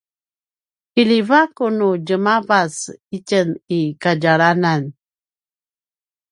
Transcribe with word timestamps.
kiljivaku 0.93 1.65
nu 1.77 1.89
djaravac 2.07 2.75
itjen 3.17 3.49
i 3.77 3.79
kadjalanan 4.01 4.83